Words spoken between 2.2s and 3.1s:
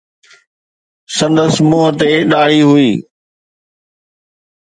ڏاڙهي هئي